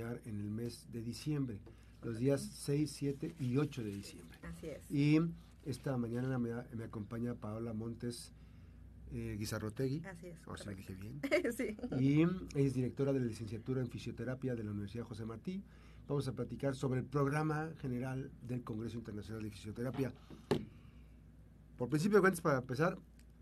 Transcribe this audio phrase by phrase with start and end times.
[0.00, 1.60] acompañar en el mes de diciembre,
[2.02, 4.38] los días 6, 7 y 8 de diciembre.
[4.42, 4.90] Así es.
[4.90, 5.20] Y
[5.64, 8.32] esta mañana me, me acompaña Paola Montes
[9.12, 10.02] eh, Guizarrotegui.
[10.06, 10.38] Así es.
[10.46, 11.20] O sea, dije bien.
[11.56, 11.76] sí.
[11.98, 12.22] Y
[12.58, 15.62] es directora de la licenciatura en fisioterapia de la Universidad José Martí.
[16.08, 20.12] Vamos a platicar sobre el programa general del Congreso Internacional de Fisioterapia.
[21.76, 22.98] Por principio de cuentas, para empezar,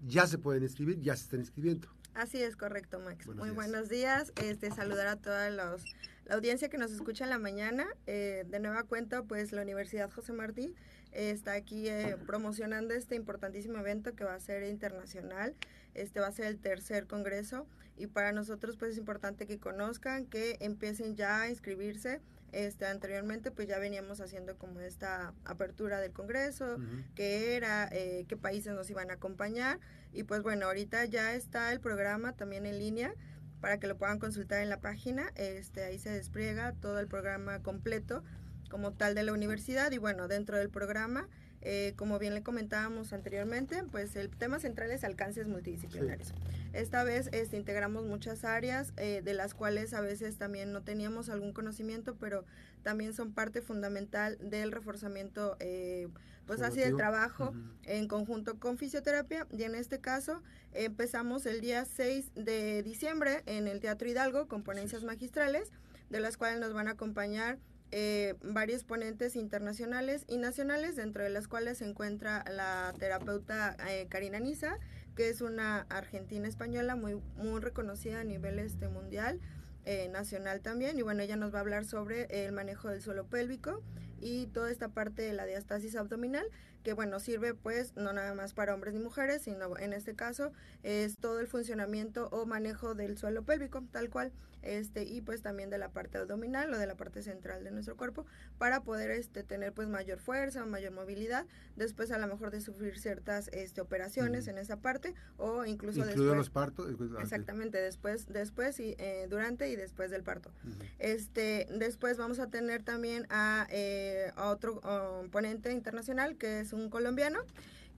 [0.06, 1.88] ya se pueden inscribir, ya se están inscribiendo.
[2.18, 3.26] Así es, correcto, Max.
[3.26, 3.54] Buenos Muy días.
[3.54, 4.32] buenos días.
[4.42, 5.84] Este, saludar a toda los,
[6.24, 7.86] la audiencia que nos escucha en la mañana.
[8.08, 10.74] Eh, de nueva cuenta, pues la Universidad José Martí
[11.12, 15.54] eh, está aquí eh, promocionando este importantísimo evento que va a ser internacional.
[16.00, 17.66] Este va a ser el tercer congreso
[17.96, 22.20] y para nosotros pues es importante que conozcan, que empiecen ya a inscribirse.
[22.52, 27.02] Este, anteriormente pues ya veníamos haciendo como esta apertura del congreso, Ujú.
[27.14, 29.80] qué era, eh, qué países nos iban a acompañar.
[30.12, 33.12] Y pues bueno, ahorita ya está el programa también en línea
[33.60, 35.30] para que lo puedan consultar en la página.
[35.34, 38.22] Este, ahí se despliega todo el programa completo
[38.70, 39.90] como tal de la universidad.
[39.92, 41.28] Y bueno, dentro del programa,
[41.60, 46.32] eh, como bien le comentábamos anteriormente, pues el tema central es alcances multidisciplinarios.
[46.72, 51.28] Esta vez este, integramos muchas áreas eh, de las cuales a veces también no teníamos
[51.28, 52.44] algún conocimiento, pero
[52.82, 56.08] también son parte fundamental del reforzamiento, eh,
[56.46, 56.98] pues así de Formativo.
[56.98, 63.42] trabajo en conjunto con fisioterapia y en este caso empezamos el día 6 de diciembre
[63.46, 65.70] en el Teatro Hidalgo con ponencias magistrales
[66.08, 67.58] de las cuales nos van a acompañar
[67.90, 74.06] eh, varios ponentes internacionales y nacionales dentro de las cuales se encuentra la terapeuta eh,
[74.08, 74.78] Karina Niza
[75.14, 79.40] que es una argentina española muy muy reconocida a nivel este mundial
[79.84, 80.98] eh, nacional también.
[80.98, 83.82] Y bueno ella nos va a hablar sobre el manejo del suelo pélvico
[84.20, 86.46] y toda esta parte de la diastasis abdominal
[86.82, 90.52] que bueno sirve pues no nada más para hombres ni mujeres sino en este caso
[90.82, 95.70] es todo el funcionamiento o manejo del suelo pélvico tal cual este y pues también
[95.70, 98.26] de la parte abdominal o de la parte central de nuestro cuerpo
[98.58, 102.98] para poder este tener pues mayor fuerza mayor movilidad después a lo mejor de sufrir
[102.98, 106.90] ciertas este operaciones en esa parte o incluso después los partos.
[106.90, 110.50] eh, pues, exactamente después después y eh, durante y después del parto.
[110.98, 116.72] Este, después vamos a tener también a, eh, a otro um, ponente internacional que es
[116.72, 117.40] un colombiano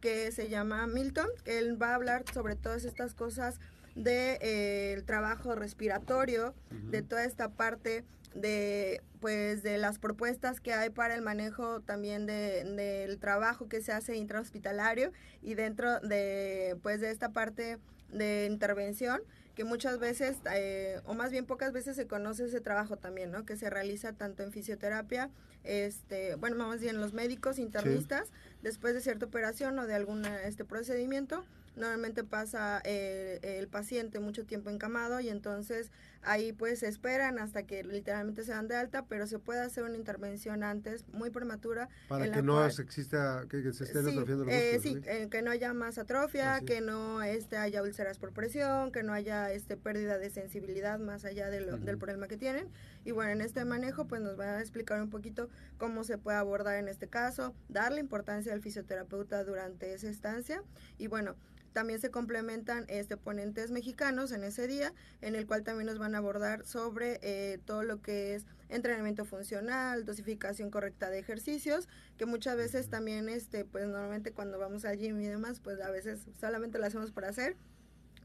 [0.00, 3.60] que se llama Milton, que él va a hablar sobre todas estas cosas
[3.94, 6.90] de eh, el trabajo respiratorio, Ujú.
[6.90, 8.04] de toda esta parte
[8.34, 13.82] de pues de las propuestas que hay para el manejo también de, del trabajo que
[13.82, 17.78] se hace intrahospitalario y dentro de pues de esta parte
[18.12, 19.20] de intervención
[19.60, 23.44] que muchas veces eh, o más bien pocas veces se conoce ese trabajo también no
[23.44, 25.28] que se realiza tanto en fisioterapia
[25.64, 28.30] este bueno más bien los médicos internistas
[28.62, 31.44] después de cierta operación o de algún este procedimiento
[31.76, 35.90] normalmente pasa eh, el paciente mucho tiempo encamado y entonces
[36.22, 39.96] ahí pues esperan hasta que literalmente se dan de alta pero se puede hacer una
[39.96, 44.10] intervención antes muy prematura Para que no cual- se exista, que, que se estén Sí,
[44.10, 45.04] atrofiando los eh, músculos.
[45.04, 46.70] sí, eh, que no haya más atrofia, Así es.
[46.70, 51.24] que no este, haya úlceras por presión, que no haya este, pérdida de sensibilidad más
[51.24, 51.84] allá de lo- Ujú.
[51.84, 52.68] del problema que tienen.
[53.04, 55.48] Y bueno, en este manejo pues nos va a explicar un poquito
[55.78, 60.62] cómo se puede abordar en este caso, darle importancia al fisioterapeuta durante esa estancia
[60.98, 61.34] y bueno,
[61.72, 66.14] también se complementan este ponentes mexicanos en ese día, en el cual también nos van
[66.14, 72.26] a abordar sobre eh, todo lo que es entrenamiento funcional, dosificación correcta de ejercicios, que
[72.26, 76.26] muchas veces también, este, pues normalmente cuando vamos al gym y demás, pues a veces
[76.38, 77.56] solamente lo hacemos por hacer,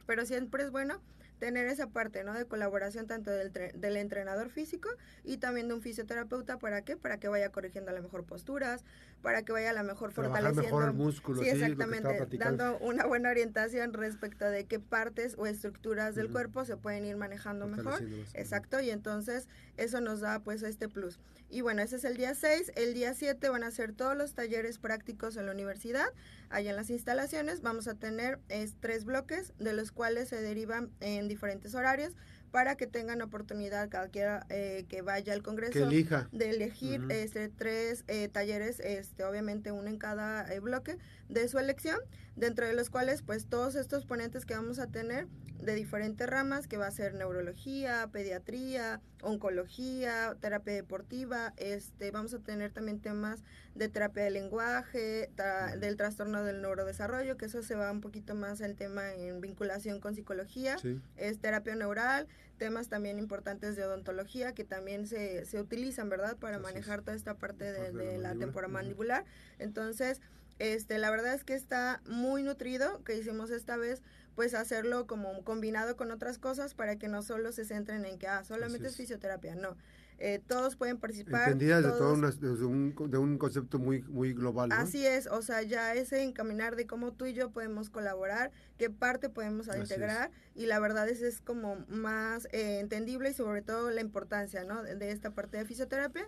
[0.06, 1.02] pero siempre es bueno
[1.40, 2.34] tener esa parte, ¿no?
[2.34, 4.90] De colaboración tanto del, del entrenador físico
[5.24, 6.98] y también de un fisioterapeuta, ¿para qué?
[6.98, 8.84] Para que vaya corrigiendo a la mejor posturas,
[9.22, 10.78] para que vaya a la mejor Trabajar fortaleciendo.
[10.78, 15.46] mejor el músculo, Sí, sí, exactamente, dando una buena orientación respecto de qué partes o
[15.46, 18.02] estructuras del cuerpo se pueden ir manejando mejor.
[18.34, 19.48] Exacto, y entonces
[19.78, 21.20] eso nos da pues este plus.
[21.50, 22.72] Y bueno, ese es el día 6.
[22.76, 26.08] El día 7 van a ser todos los talleres prácticos en la universidad.
[26.50, 30.90] Allá en las instalaciones vamos a tener es, tres bloques, de los cuales se derivan
[31.00, 32.14] en diferentes horarios
[32.56, 36.30] para que tengan oportunidad cualquiera eh, que vaya al Congreso elija.
[36.32, 41.60] de elegir este tres eh, talleres, este obviamente uno en cada eh, bloque de su
[41.60, 42.00] elección,
[42.36, 45.28] dentro de los cuales pues todos estos ponentes que vamos a tener
[45.62, 52.40] de diferentes ramas, que va a ser neurología, pediatría, oncología, terapia deportiva, este vamos a
[52.40, 53.44] tener también temas
[53.74, 58.36] de terapia del lenguaje, tra- del trastorno del neurodesarrollo, que eso se va un poquito
[58.36, 61.00] más al tema en vinculación con psicología Sí.
[61.16, 62.28] es terapia neural,
[62.58, 66.38] temas también importantes de odontología que también se, se utilizan, ¿verdad?
[66.38, 68.36] Para manejar toda esta parte de, la la mandíbula.
[68.40, 68.74] tempora Ujú.
[68.74, 69.26] mandibular.
[69.60, 70.22] Entonces,
[70.60, 74.02] este, la verdad es que está muy nutrido, que hicimos esta vez,
[74.36, 78.28] pues hacerlo como combinado con otras cosas para que no solo se centren en que,
[78.28, 78.98] ah, solamente es es.
[78.98, 79.78] fisioterapia, no.
[80.18, 81.44] eh, todos pueden participar.
[81.50, 84.72] Entendidas de, todo un, de un concepto muy, muy global.
[84.72, 88.90] Así es, o sea, ya ese encaminar de cómo tú y yo podemos colaborar, qué
[88.90, 93.90] parte podemos integrar, y la verdad es, es como más eh, entendible y sobre todo
[93.90, 94.84] la importancia, ¿no?
[94.84, 96.28] De, de esta parte de fisioterapia.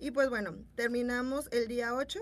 [0.00, 2.20] Y pues bueno, terminamos el día 8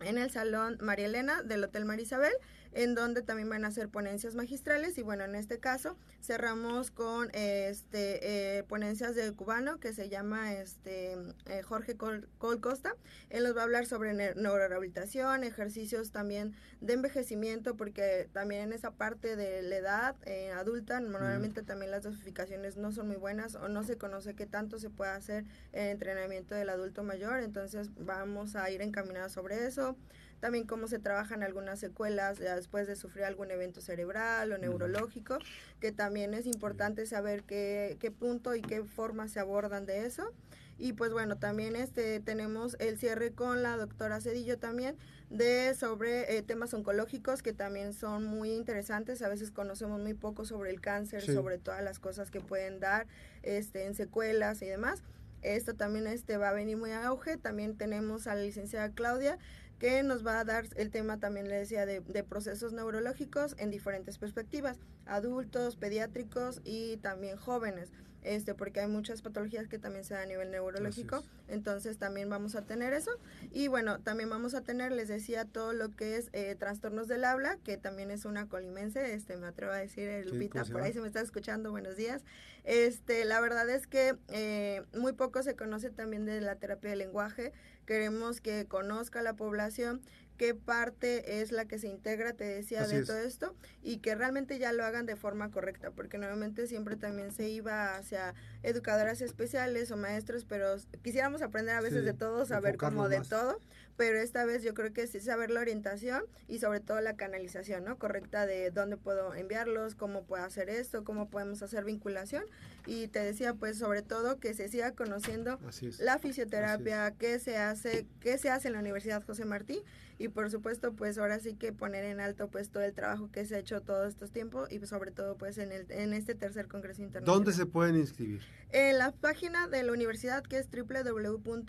[0.00, 2.32] en el Salón María Elena del Hotel Marisabel
[2.72, 4.98] en donde también van a hacer ponencias magistrales.
[4.98, 10.54] Y bueno, en este caso cerramos con este eh, ponencias del cubano que se llama
[10.54, 11.16] este
[11.46, 12.28] eh, Jorge Col,
[12.60, 12.96] Costa.
[13.30, 18.90] Él nos va a hablar sobre neurorehabilitación, ejercicios también de envejecimiento, porque también en esa
[18.90, 23.68] parte de la edad eh, adulta normalmente también las dosificaciones no son muy buenas o
[23.68, 28.56] no se conoce qué tanto se puede hacer en entrenamiento del adulto mayor, entonces vamos
[28.56, 29.96] a ir encaminados sobre eso
[30.42, 35.38] también cómo se trabajan algunas secuelas después de sufrir algún evento cerebral o neurológico,
[35.78, 40.32] que también es importante saber qué, qué punto y qué forma se abordan de eso.
[40.78, 44.96] Y pues bueno, también este tenemos el cierre con la doctora Cedillo también
[45.30, 49.22] de sobre eh, temas oncológicos que también son muy interesantes.
[49.22, 53.06] A veces conocemos muy poco sobre el cáncer, sobre todas las cosas que pueden dar
[53.44, 55.04] este en secuelas y demás.
[55.42, 57.36] Esto también este va a venir muy a auge.
[57.36, 59.38] También tenemos a la licenciada Claudia
[59.82, 64.16] que nos va a dar el tema también le decía de, procesos neurológicos en diferentes
[64.16, 67.90] perspectivas, adultos, pediátricos y también jóvenes.
[68.22, 72.54] Este, porque hay muchas patologías que también se dan a nivel neurológico, entonces también vamos
[72.54, 73.10] a tener eso.
[73.50, 77.24] Y bueno, también vamos a tener, les decía, todo lo que es eh, trastornos del
[77.24, 80.92] habla, que también es una colimense, este, me atrevo a decir, eh, Lupita, por ahí
[80.92, 82.22] se me está escuchando, buenos días.
[82.64, 87.00] Este, la verdad es que eh, muy poco se conoce también de la terapia del
[87.00, 87.52] lenguaje,
[87.86, 90.00] queremos que conozca la población
[90.42, 94.58] qué parte es la que se integra, te decía, de todo esto, y que realmente
[94.58, 98.34] ya lo hagan de forma correcta, porque normalmente siempre también se iba hacia
[98.64, 103.60] educadoras especiales o maestros, pero quisiéramos aprender a veces de todo, saber como de todo,
[103.96, 107.84] pero esta vez yo creo que sí saber la orientación y sobre todo la canalización,
[107.84, 107.98] ¿no?
[107.98, 112.44] Correcta de dónde puedo enviarlos, cómo puedo hacer esto, cómo podemos hacer vinculación,
[112.86, 115.58] y te decía, pues sobre todo que se siga conociendo
[115.98, 119.82] la fisioterapia, qué se hace, qué se hace en la Universidad José Martí,
[120.18, 123.44] y por supuesto pues ahora sí que poner en alto pues todo el trabajo que
[123.44, 126.68] se ha hecho todos estos tiempos y sobre todo pues en, el, en este tercer
[126.68, 127.44] Congreso Internacional.
[127.44, 128.40] ¿Dónde se pueden inscribir?
[128.70, 131.64] En la página de la universidad que es www.ujm.edu.mx,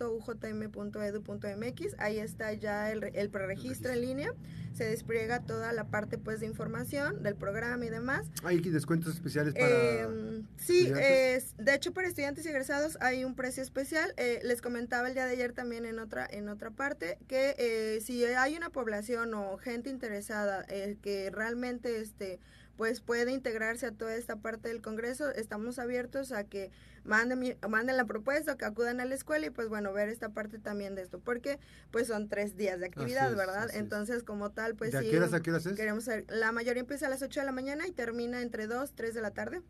[1.98, 4.34] ahí está ya el, el preregistro en línea,
[4.74, 8.28] se despliega toda la parte pues de información del programa y demás.
[8.44, 9.70] ¿Hay descuentos especiales para...?
[9.70, 14.62] Eh, sí, es, de hecho para estudiantes y egresados hay un precio especial, eh, les
[14.62, 18.54] comentaba el día de ayer también en otra, en otra parte que eh, si hay
[18.54, 22.40] hay una población o gente interesada eh, que realmente este
[22.78, 26.72] pues puede integrarse a toda esta parte del Congreso, estamos abiertos a que
[27.04, 30.60] manden, manden la propuesta, que acudan a la escuela y pues bueno, ver esta parte
[30.60, 31.60] también de esto, porque
[31.92, 33.70] pues son tres días de actividad, ¿verdad?
[33.74, 34.98] Entonces como tal, pues sí.
[34.98, 35.68] ¿De a qué es?
[35.76, 39.14] Queremos la mayoría empieza a las 8 de la mañana y termina entre 2, 3
[39.14, 39.62] de la tarde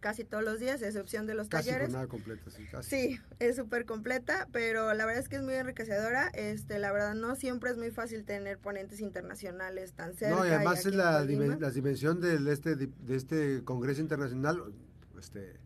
[0.00, 1.94] casi todos los días, a excepción de los casi talleres.
[2.08, 2.90] Completa, sí, casi.
[2.90, 6.28] Sí, es súper completa, pero la verdad es que es muy enriquecedora.
[6.34, 10.36] Este, la verdad no siempre es muy fácil tener ponentes internacionales tan cerca.
[10.36, 14.62] No, y además es la, dimensión del este de este congreso internacional,
[15.18, 15.56] este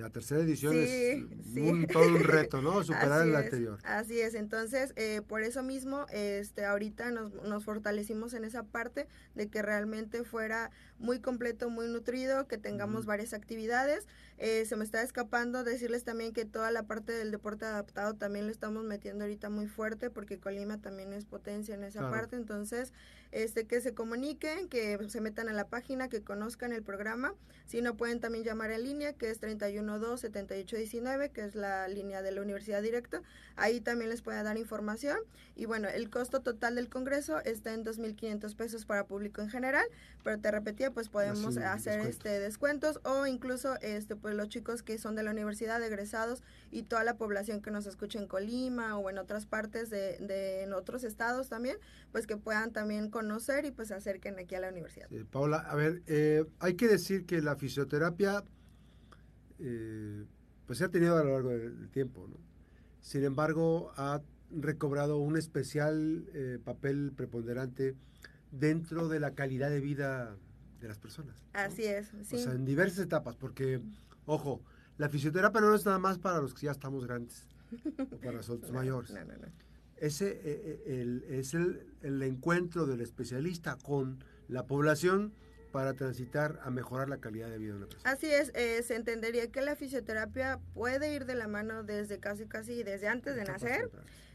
[0.00, 1.24] la tercera edición es
[1.56, 2.82] Un, todo un reto, ¿no?
[2.84, 3.78] Superar el anterior.
[3.84, 9.06] Así es, entonces, eh, por eso mismo, este, ahorita nos, nos fortalecimos en esa parte
[9.34, 14.06] de que realmente fuera muy completo, muy nutrido, que tengamos varias actividades.
[14.38, 18.46] Eh, se me está escapando decirles también que toda la parte del deporte adaptado también
[18.46, 22.92] lo estamos metiendo ahorita muy fuerte, porque Colima también es potencia en esa parte, entonces,
[23.32, 27.34] este, que se comuniquen, que se metan a la página, que conozcan el programa.
[27.66, 29.40] Si no, pueden también llamar en línea, que es
[29.86, 33.22] 312-7819, que es la línea de la Universidad Directa.
[33.56, 35.18] Ahí también les puede dar información.
[35.54, 39.86] Y bueno, el costo total del Congreso está en 2.500 pesos para público en general,
[40.22, 44.98] pero te repetía, pues podemos hacer este descuentos o incluso este pues los chicos que
[44.98, 49.08] son de la universidad, egresados y toda la población que nos escucha en Colima o
[49.08, 51.76] en otras partes de, de en otros estados también,
[52.12, 55.08] pues que puedan también conocer y pues acerquen aquí a la universidad.
[55.30, 58.44] Paula, a ver, eh, hay que decir que la fisioterapia
[59.58, 60.24] eh,
[60.66, 62.36] pues se ha tenido a lo largo del tiempo, ¿no?
[63.00, 64.20] Sin embargo, ha
[64.50, 67.94] recobrado un especial eh, papel preponderante
[68.50, 70.36] dentro de la calidad de vida
[70.80, 71.44] de las personas.
[71.52, 72.36] Así es, sí.
[72.36, 73.80] O sea, en diversas etapas, porque,
[74.24, 74.62] ojo,
[74.98, 77.46] la fisioterapia no es nada más para los que ya estamos grandes,
[77.98, 79.10] o para los mayores.
[79.12, 79.66] No, no.
[79.96, 85.32] Ese eh, eh, el, es el, el encuentro del especialista con la población
[85.76, 88.10] para transitar a mejorar la calidad de vida de una persona.
[88.10, 92.46] Así es, eh, se entendería que la fisioterapia puede ir de la mano desde casi
[92.46, 93.90] casi desde antes de nacer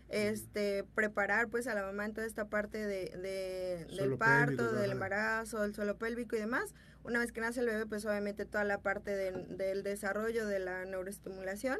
[0.09, 5.63] este preparar pues a la mamá en toda esta parte de, del parto, del embarazo,
[5.63, 6.75] del suelo pélvico y demás.
[7.03, 10.85] Una vez que nace el bebé, pues obviamente toda la parte del desarrollo de la
[10.85, 11.79] neuroestimulación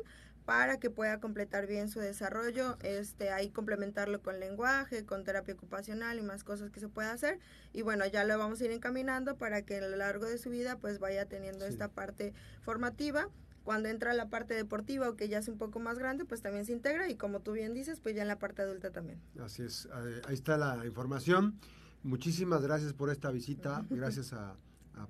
[0.52, 6.20] para que pueda completar bien su desarrollo, este, ahí complementarlo con lenguaje, con terapia ocupacional
[6.20, 7.40] y más cosas que se pueda hacer.
[7.72, 10.50] Y bueno, ya lo vamos a ir encaminando para que a lo largo de su
[10.50, 13.30] vida pues vaya teniendo esta parte formativa
[13.64, 16.66] cuando entra la parte deportiva o que ya es un poco más grande, pues también
[16.66, 19.22] se integra y como tú bien dices, pues ya en la parte adulta también.
[19.40, 19.88] Así es,
[20.28, 21.62] ahí está la información.
[22.04, 24.58] Muchísimas gracias por esta visita, gracias a,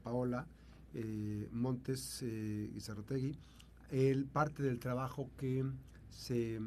[0.03, 0.45] Paola
[0.93, 3.39] eh, Montes eh, Izarrotegui.
[3.91, 5.65] El parte del trabajo que
[6.09, 6.61] se eh,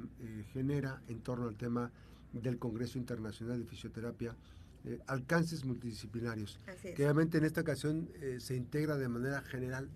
[0.52, 1.90] genera en torno al tema
[2.33, 4.37] del Congreso Internacional de Fisioterapia
[4.85, 9.88] eh, alcances multidisciplinarios, que obviamente en esta ocasión eh, se integra de manera general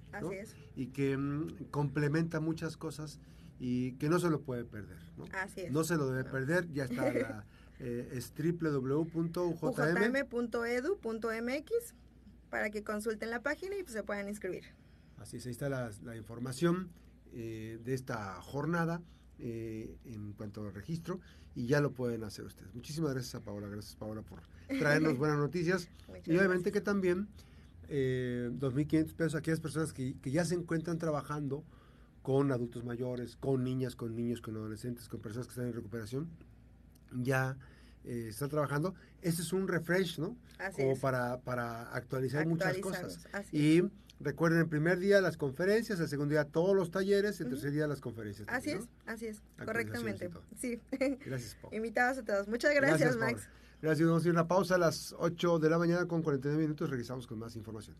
[0.74, 3.20] y que mm, complementa muchas cosas
[3.60, 4.96] y que no se lo puede perder.
[5.18, 5.26] ¿no?
[5.70, 7.44] No se lo debe perder, ya está la,
[7.78, 9.14] es www.ujm.edu.mx
[12.48, 14.64] para que consulten la página y pues, se puedan inscribir.
[15.18, 16.90] Así es, ahí está la, la información
[17.32, 19.02] de esta jornada
[19.38, 21.20] en cuanto al registro
[21.54, 22.72] y ya lo pueden hacer ustedes.
[22.74, 24.40] Muchísimas gracias a Paola, gracias Paola por
[24.78, 25.88] traernos buenas noticias
[26.24, 27.28] y obviamente que también
[27.88, 31.64] eh, 2.500 pesos a aquellas personas que, ya se encuentran trabajando
[32.22, 36.28] con adultos mayores, con niñas, con niños, con adolescentes, con personas que están en recuperación,
[37.12, 37.56] ya
[38.04, 38.94] eh, están trabajando.
[39.22, 40.36] Este es un refresh, ¿no?
[40.76, 43.26] Como para, para actualizar muchas cosas.
[43.50, 43.82] y
[44.20, 47.86] Recuerden, el primer día las conferencias, el segundo día todos los talleres, el tercer día
[47.86, 48.48] las conferencias.
[48.48, 50.30] Así es, así es, correctamente.
[50.60, 50.80] Sí.
[51.24, 51.70] Gracias, Pau.
[51.74, 52.48] Invitados a todos.
[52.48, 53.48] Muchas gracias, Max.
[53.80, 56.60] Gracias, vamos a ir a una pausa a las 8 de la mañana con 49
[56.60, 56.90] minutos.
[56.90, 57.96] Regresamos con más información.